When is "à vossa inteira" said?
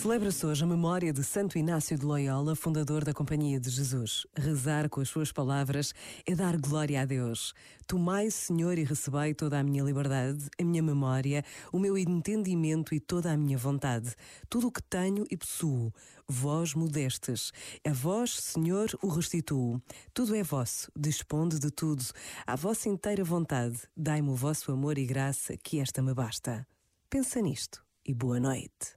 22.46-23.24